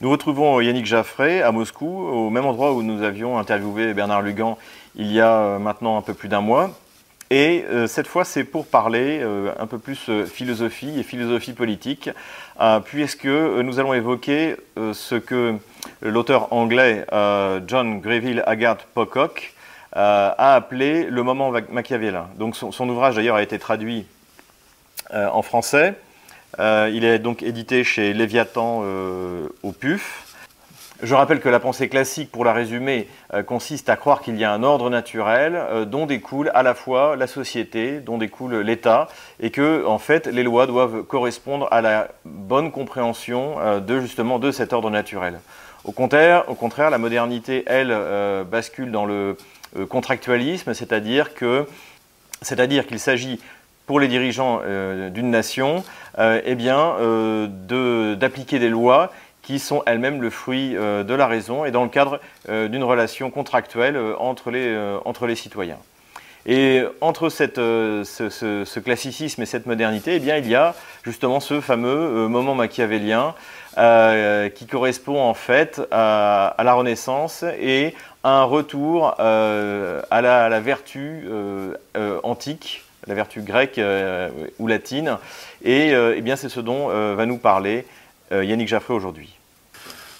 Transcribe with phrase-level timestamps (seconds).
[0.00, 4.56] Nous retrouvons Yannick Jaffré à Moscou, au même endroit où nous avions interviewé Bernard Lugan
[4.94, 6.70] il y a maintenant un peu plus d'un mois.
[7.30, 11.52] Et euh, cette fois, c'est pour parler euh, un peu plus euh, philosophie et philosophie
[11.52, 12.10] politique,
[12.84, 15.56] puisque nous allons évoquer ce que
[16.00, 17.04] l'auteur anglais
[17.66, 19.52] John Greville Agathe Pocock
[19.92, 22.28] a appelé le moment machiavélien.
[22.36, 24.06] Donc son ouvrage d'ailleurs a été traduit
[25.12, 25.94] en français.
[26.58, 28.82] Il est donc édité chez Léviathan
[29.62, 30.28] au PUF.
[31.00, 34.42] Je rappelle que la pensée classique, pour la résumer, euh, consiste à croire qu'il y
[34.42, 39.06] a un ordre naturel euh, dont découle à la fois la société, dont découle l'État,
[39.38, 44.40] et que, en fait, les lois doivent correspondre à la bonne compréhension euh, de justement
[44.40, 45.38] de cet ordre naturel.
[45.84, 46.44] Au contraire,
[46.90, 47.96] la modernité, elle,
[48.50, 49.36] bascule dans le
[49.88, 53.40] contractualisme, c'est-à-dire qu'il s'agit
[53.88, 54.60] pour les dirigeants
[55.10, 55.82] d'une nation,
[56.18, 56.94] eh bien,
[58.16, 59.10] d'appliquer des lois
[59.48, 62.84] qui sont elles-mêmes le fruit euh, de la raison et dans le cadre euh, d'une
[62.84, 64.76] relation contractuelle euh, entre, les,
[65.06, 65.78] entre les citoyens.
[66.44, 71.62] Et entre cette, ce, classicisme et cette modernité, eh bien, il y a justement ce
[71.62, 73.34] fameux moment machiavélien
[74.54, 77.94] qui correspond en fait à, la Renaissance et
[78.24, 81.28] à un retour à la, vertu
[82.22, 83.80] antique, la vertu grecque
[84.58, 85.18] ou latine.
[85.64, 87.86] Et eh bien, c'est ce dont va nous parler
[88.30, 89.38] Yannick Jaffré aujourd'hui.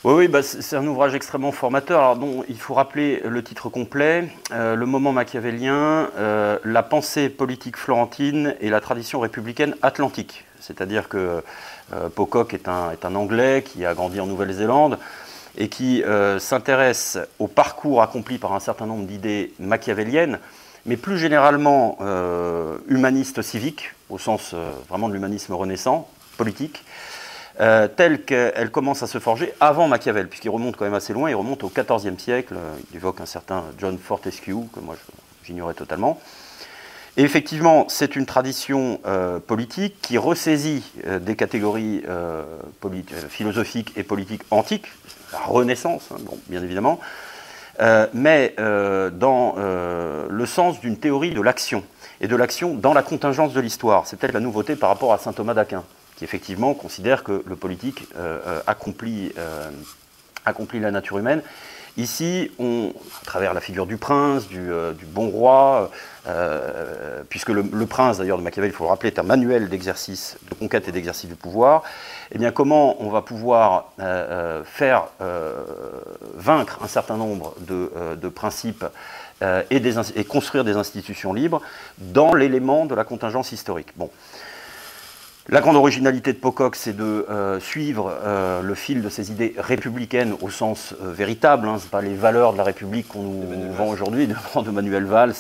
[0.05, 2.01] Oui, oui bah, c'est un ouvrage extrêmement formateur.
[2.01, 7.77] Alors, il faut rappeler le titre complet euh, Le moment machiavélien, euh, la pensée politique
[7.77, 10.45] florentine et la tradition républicaine atlantique.
[10.61, 11.43] C'est-à-dire que
[11.93, 15.01] euh, Pocock est un, Anglais qui a grandi en Nouvelle-Zélande
[15.57, 16.05] et qui
[16.39, 20.39] s'intéresse au parcours accompli par un certain nombre d'idées machiavéliennes,
[20.89, 21.99] mais plus généralement
[22.89, 24.55] humaniste civique, au sens
[24.89, 26.83] vraiment de l'humanisme renaissant, politique.
[27.61, 31.29] Euh, telle qu'elle commence à se forger avant Machiavel, puisqu'il remonte quand même assez loin,
[31.29, 32.55] il remonte au XIVe siècle,
[32.91, 34.95] il évoque un certain John Fortescue, que moi
[35.45, 36.21] j'ignorais totalement.
[37.17, 42.05] Et effectivement, c'est une tradition euh, politique qui ressaisit euh, des catégories
[43.29, 44.87] philosophiques et politiques antiques,
[45.33, 46.19] la Renaissance, hein,
[46.49, 47.01] bien évidemment,
[48.15, 51.85] mais dans le sens d'une théorie de l'action,
[52.21, 54.07] et de l'action dans la contingence de l'histoire.
[54.07, 55.85] C'est peut-être la nouveauté par rapport à saint Thomas d'Aquin
[56.19, 59.71] qui effectivement considère que le politique euh, euh, accomplit, euh,
[60.45, 61.43] accomplit, la nature humaine.
[61.99, 64.71] Ici, à travers la figure du prince, du,
[65.07, 65.91] bon roi,
[67.29, 70.55] puisque le, prince, d'ailleurs, de Machiavel, il faut le rappeler, est un manuel d'exercice, de
[70.55, 71.83] conquête et d'exercice du pouvoir,
[72.31, 73.93] eh comment on va pouvoir
[74.65, 75.09] faire
[76.37, 78.85] vaincre un certain nombre de, principes
[79.43, 79.83] et,
[80.15, 81.61] et, construire des institutions libres
[81.99, 83.89] dans l'élément de la contingence historique?
[83.97, 84.09] Bon.
[85.51, 89.55] La grande originalité de Pocock, c'est de euh, suivre euh, le fil de ces idées
[89.57, 91.67] républicaines au sens euh, véritable.
[91.67, 91.79] Hein.
[91.79, 95.33] Ce pas les valeurs de la République qu'on nous vend aujourd'hui, de, Manuel Valls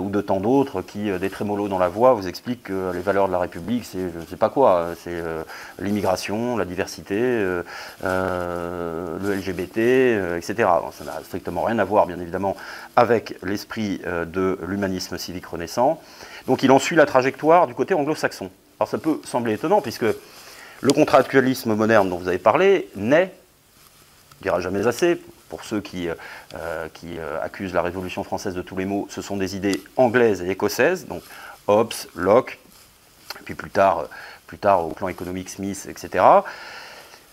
[0.00, 3.26] ou de tant d'autres qui, des trémolos dans la voix, vous expliquent que les valeurs
[3.26, 4.88] de la République, c'est je ne sais pas quoi.
[5.02, 5.22] C'est
[5.78, 7.64] l'immigration, la diversité, le
[9.22, 10.68] LGBT, etc.
[10.92, 12.56] ça n'a strictement rien à voir, bien évidemment,
[12.96, 16.00] avec l'esprit de l'humanisme civique renaissant.
[16.46, 18.50] Donc il en suit la trajectoire du côté anglo-saxon.
[18.80, 20.06] Alors ça peut sembler étonnant, puisque
[20.80, 23.34] le contractualisme moderne dont vous avez parlé naît,
[24.38, 25.20] ne dira jamais assez,
[25.50, 29.20] pour ceux qui, euh, qui euh, accusent la Révolution française de tous les maux, ce
[29.20, 31.22] sont des idées anglaises et écossaises, donc
[31.66, 32.58] Hobbes, Locke,
[33.44, 34.06] puis plus tard,
[34.46, 36.24] plus tard au plan économique Smith, etc.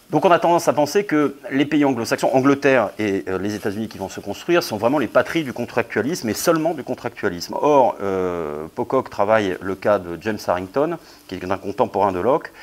[0.09, 3.89] Donc on a tendance à penser que les pays anglo-saxons, Angleterre et euh, les États-Unis
[3.89, 7.55] qui vont se construire, sont vraiment les patries du contractualisme et seulement du contractualisme.
[7.59, 10.97] Or, euh, Pocock travaille le cas de James Harrington,
[11.27, 12.53] qui est un contemporain de Locke,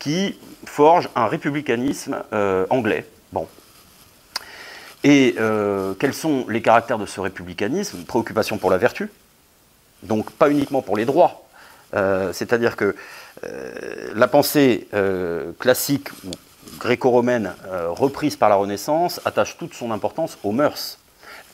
[0.00, 3.06] qui forge un républicanisme euh, anglais.
[3.32, 3.46] Bon.
[5.04, 5.36] Et
[5.98, 8.04] quels sont les caractères de ce républicanisme?
[8.04, 9.08] Préoccupation pour la vertu,
[10.02, 11.48] donc pas uniquement pour les droits.
[11.94, 12.94] C'est-à-dire que
[14.14, 14.88] la pensée
[15.58, 16.32] classique ou
[16.80, 20.98] gréco-romaine euh, reprise par la Renaissance attache toute son importance aux mœurs.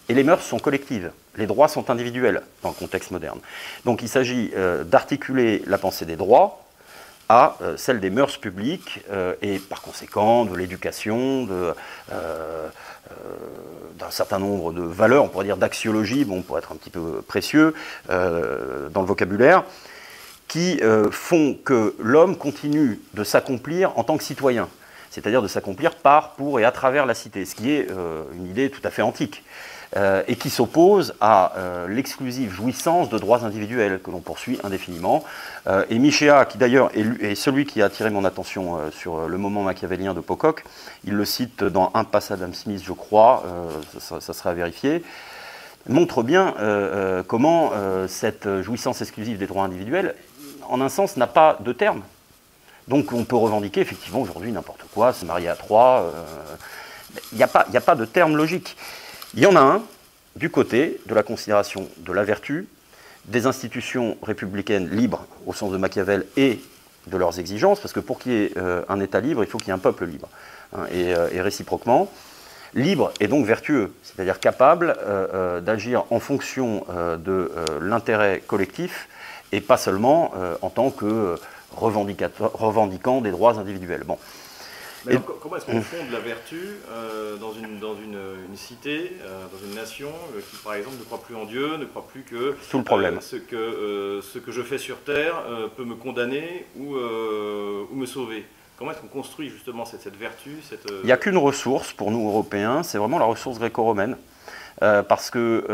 [0.08, 3.40] Et les mœurs sont collectives, les droits sont individuels dans le contexte moderne.
[3.84, 6.62] Donc il s'agit euh, d'articuler la pensée des droits
[7.28, 9.00] à euh, celle des mœurs publiques
[9.42, 11.48] et par conséquent de l'éducation,
[13.98, 17.20] d'un certain nombre de valeurs, on pourrait dire d'axiologie, bon, pour être un petit peu
[17.26, 17.74] précieux
[18.08, 19.64] dans le vocabulaire,
[20.46, 20.80] qui
[21.10, 24.68] font que l'homme continue de s'accomplir en tant que citoyen
[25.16, 28.46] c'est-à-dire de s'accomplir par, pour et à travers la cité, ce qui est euh, une
[28.46, 29.42] idée tout à fait antique.
[29.96, 35.24] euh, et qui s'oppose à euh, l'exclusive jouissance de droits individuels que l'on poursuit indéfiniment.
[35.88, 40.12] Et Michéa, qui d'ailleurs est, celui qui a attiré mon attention sur le moment machiavélien
[40.12, 40.64] de Pocock,
[41.04, 43.44] il le cite dans un passe Adam Smith, je crois,
[43.98, 45.02] ça, ça, sera vérifié,
[45.88, 46.54] montre bien
[47.26, 47.72] comment
[48.06, 50.14] cette jouissance exclusive des droits individuels,
[50.68, 52.02] en un sens, n'a pas de terme.
[52.88, 56.12] Donc on peut revendiquer effectivement aujourd'hui n'importe quoi, se marier à trois.
[57.32, 58.76] Il n'y a, pas de terme logique.
[59.34, 59.82] Il y en a un
[60.36, 62.68] du côté de la considération de la vertu,
[63.24, 66.60] des institutions républicaines libres au sens de Machiavel et
[67.06, 69.58] de leurs exigences, parce que pour qu'il y ait euh, un État libre, il faut
[69.58, 70.28] qu'il y ait un peuple libre,
[70.76, 72.10] hein, euh, et, réciproquement.
[72.74, 76.84] Libre et donc vertueux, c'est-à-dire capable euh, d'agir en fonction
[77.18, 77.50] de
[77.80, 79.08] l'intérêt collectif
[79.52, 81.36] et pas seulement en tant que
[81.72, 84.04] revendiquant des droits individuels.
[84.04, 84.18] Bon
[85.40, 86.60] comment est-ce qu'on fonde la vertu
[86.90, 91.04] euh, dans, une, dans une, cité, euh, dans une nation euh, qui, par exemple, ne
[91.04, 93.20] croit plus en Dieu, ne croit plus que, Tout le problème.
[93.20, 95.42] ce, que ce que je fais sur Terre
[95.76, 98.44] peut me condamner ou, ou me sauver?
[98.78, 102.10] Comment est-ce qu'on construit justement cette, cette vertu cette, Il n'y a qu'une ressource pour
[102.10, 104.16] nous, Européens, c'est vraiment la ressource gréco-romaine.
[104.80, 105.64] Parce que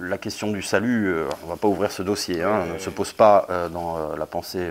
[0.00, 3.12] la question du salut, on ne va pas ouvrir ce dossier, hein, ne se pose
[3.12, 4.70] pas dans la pensée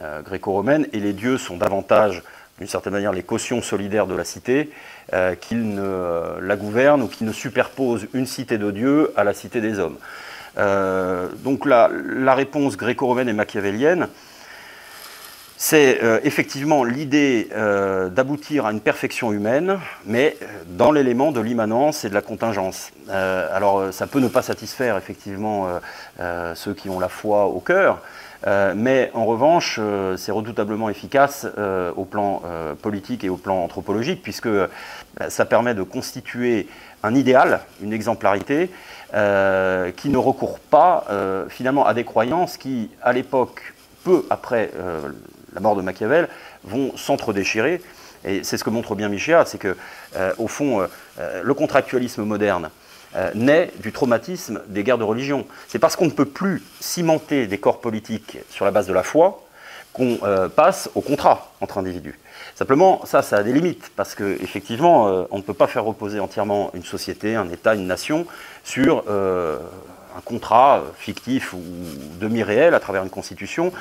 [0.00, 2.22] euh, gréco-romaine, et les dieux sont davantage,
[2.58, 4.70] d'une certaine manière, les cautions solidaires de la cité,
[5.12, 9.34] euh, qu'ils ne la gouvernent ou qu'ils ne superposent une cité de dieux à la
[9.34, 9.96] cité des hommes.
[10.56, 14.06] Euh, donc la, la réponse gréco-romaine et machiavélienne,
[15.60, 17.48] c'est effectivement l'idée
[18.12, 20.36] d'aboutir à une perfection humaine, mais
[20.68, 22.92] dans l'élément de l'immanence et de la contingence.
[23.08, 25.66] alors ça peut ne pas satisfaire effectivement
[26.54, 28.00] ceux qui ont la foi au cœur,
[28.46, 32.42] euh, mais en revanche, euh, c'est redoutablement efficace euh, au plan
[32.82, 34.48] politique et au plan anthropologique, puisque
[35.28, 36.68] ça permet de constituer
[37.02, 38.70] un idéal, une exemplarité,
[39.10, 41.06] qui ne recourt pas
[41.48, 43.74] finalement à des croyances qui, à l'époque,
[44.04, 44.70] peu après
[45.54, 46.28] la mort de Machiavel,
[46.64, 47.80] vont s'entre-déchirer.
[48.24, 49.76] Et c'est ce que montre bien Michéa, c'est que,
[50.38, 50.86] au fond,
[51.18, 52.70] le contractualisme moderne,
[53.16, 55.46] euh, naît du traumatisme des guerres de religion.
[55.66, 59.02] C'est parce qu'on ne peut plus cimenter des corps politiques sur la base de la
[59.02, 59.42] foi
[59.94, 62.18] qu'on euh, passe au contrat entre individus.
[62.54, 66.20] Simplement, ça, ça a des limites, parce qu'effectivement, euh, on ne peut pas faire reposer
[66.20, 68.26] entièrement une société, un État, une nation
[68.62, 69.04] sur
[70.18, 71.62] un contrat fictif ou
[72.20, 73.72] demi-réel à travers une constitution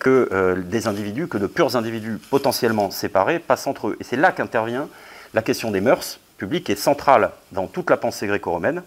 [0.00, 3.96] que des individus, que de purs individus potentiellement séparés passent entre eux.
[4.00, 4.88] Et c'est là qu'intervient
[5.32, 8.82] la question des mœurs, public est centrale dans toute la pensée gréco-romaine.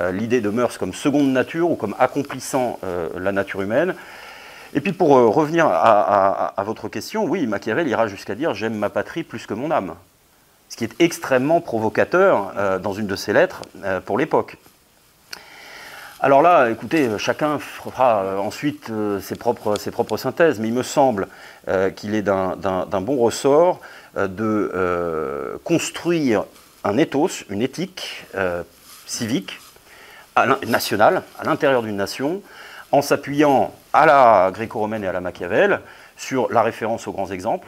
[0.00, 3.94] Euh, l'idée de mœurs comme seconde nature ou comme accomplissant euh, la nature humaine.
[4.74, 8.90] Et puis pour euh, revenir à, votre question, oui, Machiavel ira jusqu'à dire j'aime ma
[8.90, 9.94] patrie plus que mon âme.
[10.68, 13.62] Ce qui est extrêmement provocateur dans une de ses lettres
[14.04, 14.58] pour l'époque.
[16.20, 21.28] Alors là, écoutez, chacun fera ensuite ses, propres, ses propres synthèses, mais il me semble
[21.94, 23.80] qu'il est d'un bon ressort
[24.16, 26.44] euh, de euh, construire
[26.82, 28.62] un ethos, une éthique euh,
[29.06, 29.60] civique,
[30.68, 32.42] nationale, à l'intérieur d'une nation,
[32.92, 35.80] en s'appuyant à la gréco-romaine et à la Machiavel
[36.16, 37.66] sur la référence aux grands exemples.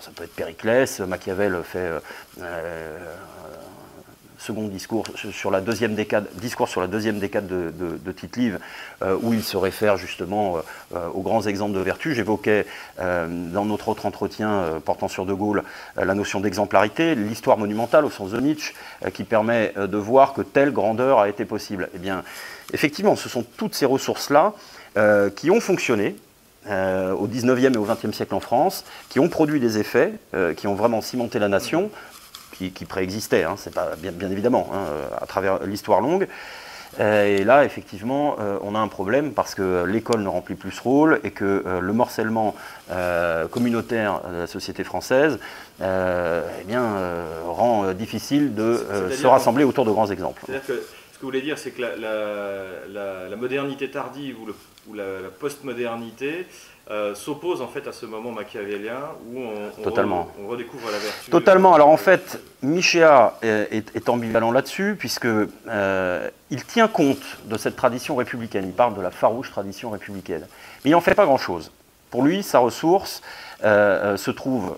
[0.00, 1.88] ça peut être Périclès, Machiavel fait
[4.40, 8.58] second discours sur la deuxième décade, discours sur la deuxième décade de, Tite-Live,
[9.02, 10.60] euh, où il se réfère justement euh,
[10.96, 12.14] euh, aux grands exemples de vertu.
[12.14, 12.66] J'évoquais
[12.98, 15.62] dans notre autre entretien portant sur De Gaulle
[15.96, 18.74] la notion d'exemplarité, l'histoire monumentale au sens de Nietzsche,
[19.12, 21.88] qui permet de voir que telle grandeur a été possible.
[21.94, 22.22] Eh bien,
[22.72, 24.54] effectivement, ce sont toutes ces ressources-là
[25.36, 26.16] qui ont fonctionné,
[26.66, 30.12] au 19e et au 20e siècle en France, qui ont produit des effets,
[30.56, 31.90] qui ont vraiment cimenté la nation,
[32.68, 34.84] qui, préexistait, hein, c'est pas bien, bien évidemment, hein,
[35.20, 36.28] à travers l'histoire longue.
[36.98, 40.72] Euh, et là, effectivement, euh, on a un problème parce que l'école ne remplit plus
[40.72, 42.54] ce rôle et que euh, le morcellement
[43.50, 45.38] communautaire de la société française
[45.80, 46.82] eh bien,
[47.46, 50.42] rend difficile de se rassembler autour de grands exemples.
[50.44, 50.72] C'est-à-dire que
[51.12, 54.48] ce que vous voulez dire, c'est que la, modernité tardive ou,
[54.94, 56.46] la, postmodernité
[56.90, 58.98] euh, s'oppose en fait à ce moment machiavélien
[59.32, 61.30] où on, redécouvre la vertu.
[61.30, 61.74] Totalement.
[61.74, 68.16] Alors en fait, Michéa est, ambivalent là-dessus, puisque euh, il tient compte de cette tradition
[68.16, 68.64] républicaine.
[68.66, 70.46] Il parle de la farouche tradition républicaine.
[70.84, 71.70] Mais il n'en fait pas grand-chose.
[72.10, 73.22] Pour lui, sa ressource
[73.62, 74.76] euh, se trouve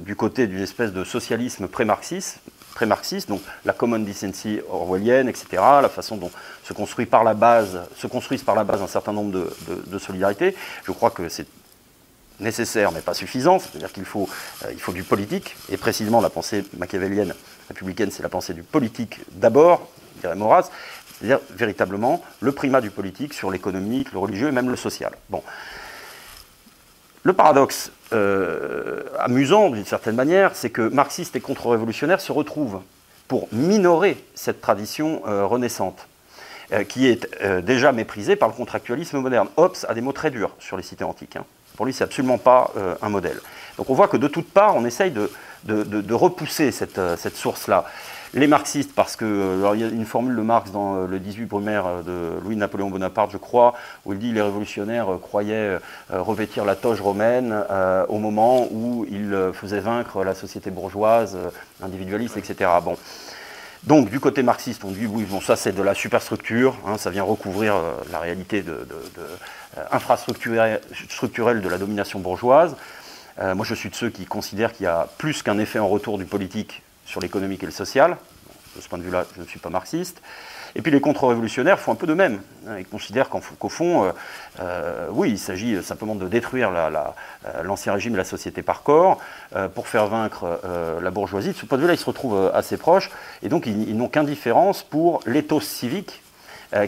[0.00, 2.40] du côté d'une espèce de socialisme pré-marxiste,
[2.74, 5.46] très marxiste, donc la common decency orwellienne, etc.,
[5.82, 6.30] la façon dont
[6.64, 10.56] se, construit par la base, se construisent par la base un certain nombre de, solidarités.
[10.84, 11.46] Je crois que c'est
[12.40, 14.28] nécessaire mais pas suffisant, c'est-à-dire qu'il faut,
[14.64, 17.34] euh, faut du politique, et précisément la pensée machiavélienne
[17.68, 19.88] républicaine, c'est la pensée du politique d'abord,
[20.20, 20.70] dirait Maurras,
[21.22, 25.12] c'est-à-dire véritablement le primat du politique sur l'économique, le religieux et même le social.
[25.30, 25.42] Bon.
[27.24, 32.80] Le paradoxe euh, amusant d'une certaine manière, c'est que marxistes et contre-révolutionnaires se retrouvent
[33.28, 36.08] pour minorer cette tradition euh, renaissante,
[36.72, 37.28] euh, qui est
[37.62, 39.48] déjà méprisée par le contractualisme moderne.
[39.56, 41.36] Hobbes a des mots très durs sur les cités antiques.
[41.36, 41.44] Hein.
[41.76, 43.40] Pour lui, c'est absolument pas un modèle.
[43.78, 45.30] Donc on voit que de toutes parts, on essaye de,
[46.12, 47.86] repousser cette source-là
[48.34, 51.46] les marxistes, parce que euh, y a une formule de Marx dans euh, le 18
[51.46, 53.74] brumaire euh, de Louis-Napoléon Bonaparte, je crois,
[54.06, 55.78] où il dit les révolutionnaires croyaient
[56.10, 57.54] revêtir la toge romaine
[58.08, 61.36] au moment où ils faisaient vaincre la société bourgeoise,
[61.82, 62.70] individualiste, etc.
[62.82, 62.96] Bon.
[63.84, 67.10] Donc, du côté marxiste, on dit oui, bon, ça c'est de la superstructure, hein, ça
[67.10, 67.74] vient recouvrir
[68.10, 68.86] la réalité de,
[69.90, 70.80] infrastructurelle
[71.60, 72.76] de la domination bourgeoise.
[73.38, 76.18] moi, je suis de ceux qui considèrent qu'il y a plus qu'un effet en retour
[76.18, 78.16] du politique sur l'économique et le social.
[78.74, 80.22] De ce point de vue-là, je ne suis pas marxiste.
[80.74, 82.40] Et puis les contre-révolutionnaires font un peu de même.
[82.66, 82.78] Hein.
[82.78, 84.12] Ils considèrent qu'au fond, euh,
[84.60, 89.20] euh, oui, il s'agit simplement de détruire euh, l'ancien régime de la société par corps
[89.74, 90.60] pour faire vaincre
[91.02, 91.48] la bourgeoisie.
[91.48, 93.10] De ce point de vue-là, ils se retrouvent assez proches.
[93.42, 96.22] Et donc, ils, n'ont qu'indifférence pour l'éthos civique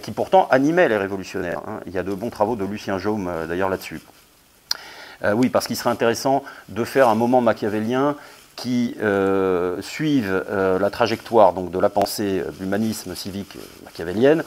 [0.00, 1.60] qui pourtant animait les révolutionnaires.
[1.66, 1.80] Hein.
[1.84, 4.00] Il y a de bons travaux de Lucien Jaume d'ailleurs là-dessus.
[5.34, 8.16] oui, parce qu'il serait intéressant de faire un moment machiavélien
[8.56, 14.44] qui euh, suivent euh, la trajectoire donc, de la pensée de l'humanisme civique machiavélienne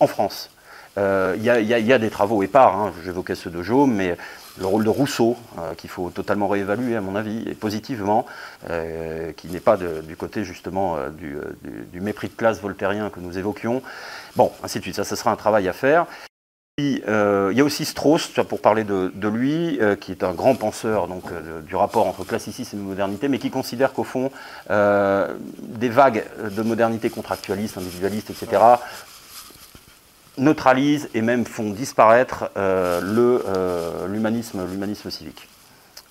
[0.00, 0.50] en France.
[0.98, 4.16] Euh, il y, a des travaux épars, hein, j'évoquais ceux de Jaume, mais
[4.58, 5.36] le rôle de Rousseau,
[5.76, 8.24] qu'il faut totalement réévaluer à mon avis, et positivement,
[8.66, 13.82] qui n'est pas du côté justement du, mépris de classe voltairien que nous évoquions.
[14.34, 16.06] Bon, ainsi de suite, ça, sera un travail à faire.
[16.78, 20.56] Euh, il y a aussi Strauss, pour parler de, lui, euh, qui est un grand
[20.56, 24.30] penseur donc, euh, du rapport entre classicisme et modernité, mais qui considère qu'au fond,
[24.68, 28.60] des vagues de modernité contractualiste, individualiste, etc.,
[30.36, 32.50] neutralisent et même font disparaître
[33.06, 34.60] l'humanisme
[35.10, 35.48] civique.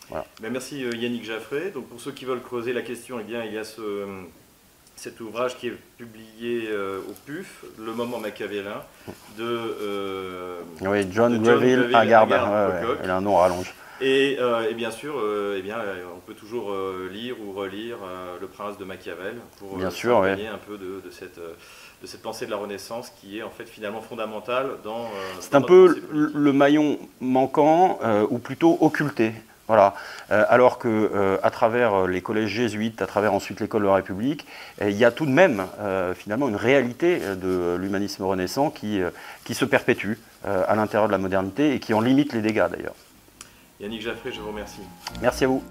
[0.10, 1.70] Ben, merci Yannick Jaffré.
[1.70, 4.08] Donc, pour ceux qui veulent creuser la question, eh bien, il y a ce
[5.06, 8.82] cet ouvrage qui est publié euh, au PUF, Le moment machiavélin,
[9.38, 12.28] de, euh, oui, John, Greville Haggard,
[13.04, 13.72] il a un nom rallonge.
[14.02, 15.14] Et, euh, et bien sûr,
[15.56, 15.78] eh bien,
[16.16, 16.76] on peut toujours
[17.12, 17.98] lire ou relire
[18.42, 21.40] Le Prince de Machiavel pour bien sûr, un peu de, de cette
[22.02, 25.08] de cette pensée de la Renaissance qui est en fait finalement fondamentale dans.
[25.40, 29.34] C'est un peu le maillon manquant ou plutôt occulté.
[29.68, 29.96] Voilà.
[30.32, 33.88] Euh, alors que euh, à travers euh, les collèges jésuites, à travers ensuite l'école de
[33.88, 34.46] la République,
[34.82, 35.66] il y a tout de même
[36.16, 39.02] finalement une réalité de l'humanisme renaissant qui,
[39.44, 42.96] qui se perpétue à l'intérieur de la modernité et qui en limite les dégâts d'ailleurs.
[43.80, 44.82] Yannick Jaffré, je vous remercie.
[45.22, 45.64] Merci à vous.